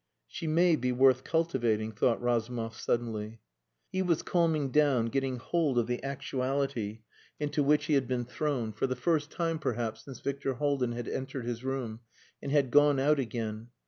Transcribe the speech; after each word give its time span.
"She 0.25 0.47
may 0.47 0.75
be 0.75 0.91
worth 0.91 1.23
cultivating," 1.23 1.91
thought 1.91 2.19
Razumov 2.23 2.75
suddenly. 2.75 3.39
He 3.91 4.01
was 4.01 4.23
calming 4.23 4.71
down, 4.71 5.09
getting 5.09 5.37
hold 5.37 5.77
of 5.77 5.85
the 5.85 6.03
actuality 6.03 7.01
into 7.39 7.61
which 7.61 7.85
he 7.85 7.93
had 7.93 8.07
been 8.07 8.25
thrown 8.25 8.73
for 8.73 8.87
the 8.87 8.95
first 8.95 9.29
time 9.29 9.59
perhaps 9.59 10.03
since 10.05 10.19
Victor 10.19 10.55
Haldin 10.55 10.93
had 10.93 11.07
entered 11.07 11.45
his 11.45 11.63
room...and 11.63 12.51
had 12.51 12.71
gone 12.71 12.97
out 12.99 13.19
again. 13.19 13.67